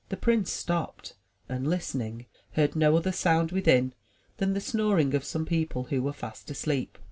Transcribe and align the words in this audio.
The 0.09 0.17
prince 0.17 0.49
stopped 0.51 1.13
and, 1.47 1.67
listening, 1.67 2.25
heard 2.53 2.75
no 2.75 2.97
other 2.97 3.11
sound 3.11 3.51
within 3.51 3.93
than 4.37 4.53
the 4.53 4.59
snoring 4.59 5.13
of 5.13 5.23
some 5.23 5.45
people 5.45 5.83
who 5.83 6.01
were 6.01 6.11
fast 6.11 6.49
asleep. 6.49 6.97